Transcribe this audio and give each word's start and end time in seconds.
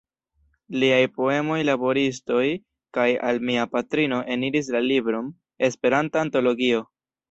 Liaj 0.83 1.01
poemoj 1.17 1.57
"Laboristoj" 1.67 2.43
kaj 2.99 3.07
"Al 3.31 3.45
mia 3.53 3.69
patrino" 3.77 4.23
eniris 4.41 4.75
la 4.79 4.85
libron 4.91 5.33
"Esperanta 5.73 6.29
Antologio". 6.29 6.87